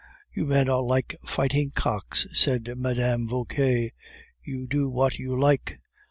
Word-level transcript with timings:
"You 0.33 0.47
men 0.47 0.67
are 0.67 0.81
like 0.81 1.15
fighting 1.27 1.73
cocks," 1.75 2.25
said 2.33 2.67
Mme. 2.75 3.27
Vauquer; 3.27 3.91
"you 4.41 4.65
do 4.67 4.89
what 4.89 5.19
you 5.19 5.39
like." 5.39 5.79